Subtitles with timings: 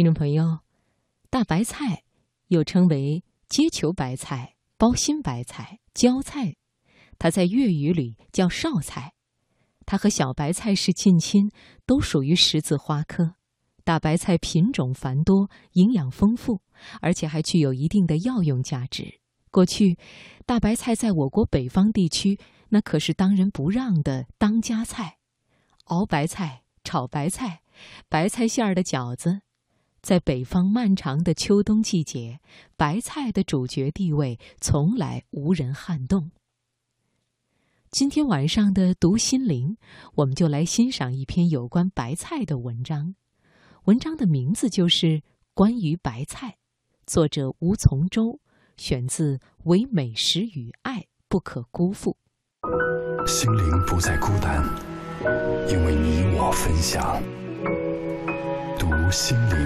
[0.00, 0.60] 听众朋友，
[1.28, 2.04] 大白菜
[2.46, 6.56] 又称为结球白菜、包心白菜、浇菜，
[7.18, 9.12] 它在粤语里叫绍菜。
[9.84, 11.50] 它和小白菜是近亲，
[11.84, 13.34] 都属于十字花科。
[13.84, 16.62] 大白菜品种繁多，营养丰富，
[17.02, 19.20] 而且还具有一定的药用价值。
[19.50, 19.98] 过去，
[20.46, 22.38] 大白菜在我国北方地区
[22.70, 25.18] 那可是当仁不让的当家菜，
[25.88, 27.60] 熬白菜、炒白菜、
[28.08, 29.42] 白菜馅儿的饺子。
[30.02, 32.40] 在北方漫长的秋冬季节，
[32.76, 36.30] 白菜的主角地位从来无人撼动。
[37.90, 39.76] 今天晚上的读心灵，
[40.14, 43.14] 我们就来欣赏一篇有关白菜的文章。
[43.84, 45.06] 文章的名字就是
[45.54, 46.48] 《关于白菜》，
[47.06, 48.38] 作者吴从周，
[48.76, 52.16] 选自《唯美食与爱不可辜负》。
[53.26, 54.64] 心灵不再孤单，
[55.68, 57.20] 因为你我分享。
[59.10, 59.56] 心灵。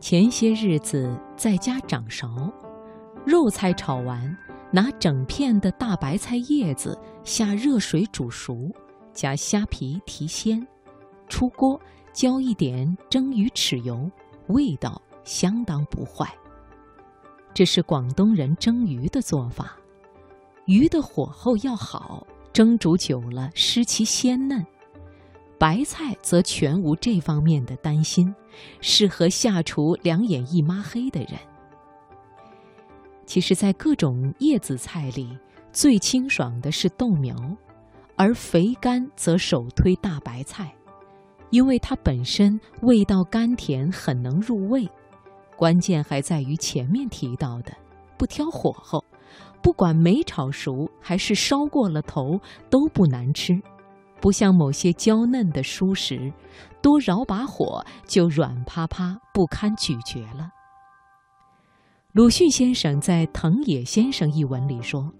[0.00, 2.52] 前些日子在家掌勺，
[3.24, 4.36] 肉菜炒完，
[4.72, 8.70] 拿整片的大白菜叶子下热水煮熟，
[9.14, 10.66] 加虾皮提鲜，
[11.28, 11.80] 出锅
[12.12, 14.10] 浇一点蒸鱼豉油，
[14.48, 16.28] 味道相当不坏。
[17.52, 19.76] 这是广东人蒸鱼的做法，
[20.66, 24.64] 鱼的火候要好，蒸煮久了失其鲜嫩。
[25.58, 28.34] 白菜则全无这方面的担心，
[28.80, 31.32] 适合下厨两眼一抹黑的人。
[33.26, 35.36] 其实，在各种叶子菜里，
[35.70, 37.36] 最清爽的是豆苗，
[38.16, 40.74] 而肥甘则首推大白菜，
[41.50, 44.88] 因为它本身味道甘甜，很能入味。
[45.60, 47.70] 关键还在于前面提到的，
[48.16, 49.04] 不挑火候，
[49.60, 53.60] 不管没炒熟还是烧过了头都不难吃，
[54.22, 56.32] 不像某些娇嫩的蔬食，
[56.80, 60.48] 多饶把火就软趴趴不堪咀嚼了。
[62.12, 65.12] 鲁迅先生在《藤野先生》一文里说：“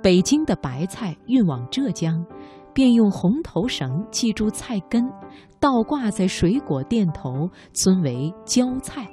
[0.00, 2.24] 北京的白菜运往浙江，
[2.72, 5.10] 便用红头绳系住菜根，
[5.58, 9.04] 倒挂在水果店头，尊为椒菜。”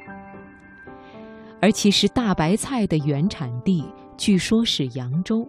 [1.64, 3.86] 而其实大白菜的原产地
[4.18, 5.48] 据说是扬州，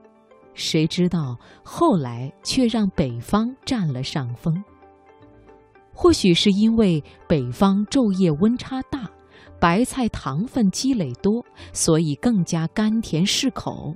[0.54, 4.62] 谁知道后来却让北方占了上风。
[5.92, 9.10] 或许是因为北方昼夜温差大，
[9.58, 13.92] 白菜糖分积累多，所以更加甘甜适口。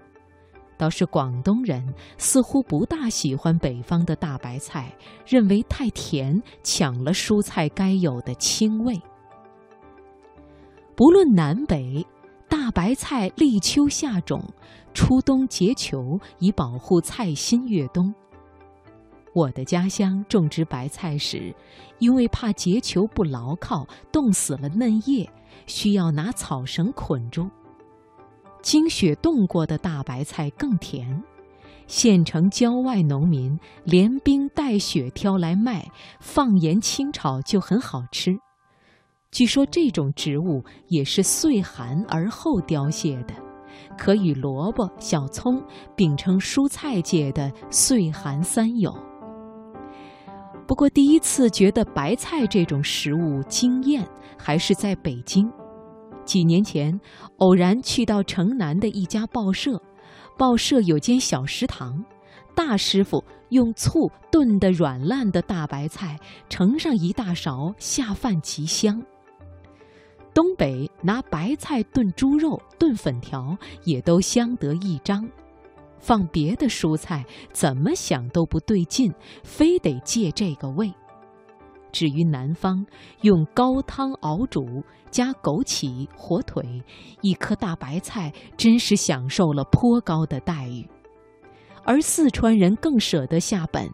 [0.77, 4.93] 倒是广东人似乎不大喜欢北方的大白菜，
[5.25, 9.01] 认为太甜，抢了蔬菜该有的清味。
[10.98, 12.04] 不论南北，
[12.48, 14.42] 大白菜立秋下种，
[14.92, 18.12] 初冬结球，以保护菜心越冬。
[19.32, 21.54] 我的家乡种植白菜时，
[22.00, 25.31] 因为怕结球不牢靠，冻死了嫩叶，
[25.69, 27.48] 需要拿草绳捆住。
[28.60, 31.22] 经雪冻过的大白菜更甜，
[31.86, 35.88] 县城郊外农民连冰带雪挑来卖，
[36.19, 38.36] 放盐清炒就很好吃。
[39.38, 43.34] 据说这种植物也是岁寒而后凋谢的，
[43.97, 45.62] 可与萝卜、小葱
[45.94, 48.93] 并称蔬菜界的岁寒三友。
[50.66, 54.04] 不过，第一次觉得白菜这种食物惊艳，
[54.37, 55.48] 还是在北京。
[56.25, 57.00] 几年前，
[57.37, 59.81] 偶然去到城南的一家报社，
[60.37, 62.04] 报社有间小食堂，
[62.56, 69.00] 大师傅用醋炖的软烂的大白菜，盛上一大勺，下饭极香。
[70.38, 75.28] 东北拿白菜炖猪肉、炖粉条，也都相得益彰。
[75.99, 79.12] 放别的蔬菜，怎么想都不对劲，
[79.43, 80.94] 非得借这个味。
[81.91, 82.87] 至于南方，
[83.22, 86.62] 用高汤熬煮，加枸杞、火腿，
[87.21, 90.89] 一颗大白菜，真是享受了颇高的待遇。
[91.83, 93.91] 而四川人更舍得下本，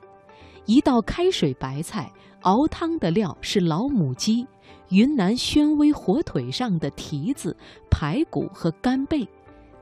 [0.67, 4.47] 一道开水白菜，熬汤的料是老母鸡。
[4.91, 7.57] 云南宣威火腿上的蹄子、
[7.91, 9.27] 排骨和干贝，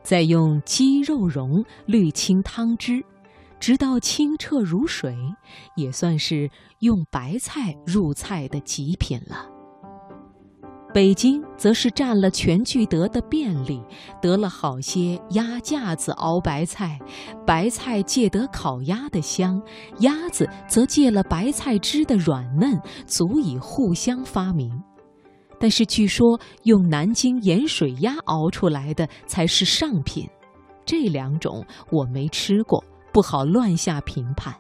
[0.02, 3.04] 再用鸡肉蓉滤清汤汁，
[3.60, 5.16] 直到清澈如水，
[5.76, 9.51] 也算是用白菜入菜的极品了。
[10.92, 13.82] 北京则是占了全聚德的便利，
[14.20, 16.98] 得了好些鸭架子熬白菜，
[17.46, 19.58] 白菜借得烤鸭的香，
[20.00, 24.70] 鸭子则借了白菜汁的软嫩，足以互相发明。
[25.58, 30.28] 但是据说用南京盐水鸭熬出来的才是上品。
[30.84, 32.84] 这两种我没吃过，
[33.14, 34.54] 不好乱下评判。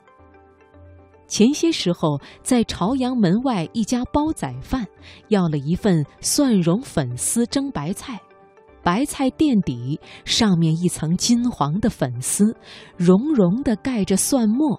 [1.32, 4.86] 前些时候在朝阳门外一家煲仔饭，
[5.28, 8.20] 要了一份蒜蓉粉丝蒸白菜，
[8.82, 12.54] 白菜垫底，上面一层金黄的粉丝，
[12.98, 14.78] 绒绒的盖着蒜末，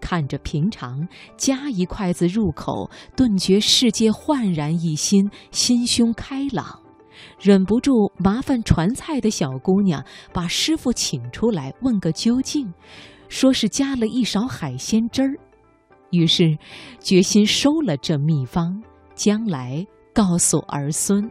[0.00, 1.06] 看着平常，
[1.36, 6.80] 夹一筷子入口，顿觉世界焕然一新，心胸开朗。
[7.40, 12.74] 忍不住麻烦传菜的小姑娘把师傅请出来问个究竟，
[13.28, 15.38] 说是加了一勺海鲜汁儿，
[16.14, 16.56] 于是
[17.00, 18.82] 决心收了这秘方，
[19.14, 21.30] 将来告诉儿孙。